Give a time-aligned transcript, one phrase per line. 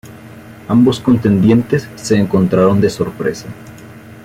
[0.67, 3.45] Ambos contendientes se encontraron de sorpresa.